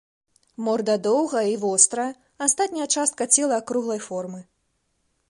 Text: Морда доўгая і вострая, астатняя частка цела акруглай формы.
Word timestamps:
Морда 0.67 0.93
доўгая 1.07 1.43
і 1.49 1.59
вострая, 1.65 2.07
астатняя 2.45 2.87
частка 2.97 3.23
цела 3.37 3.61
акруглай 3.63 4.01
формы. 4.09 4.41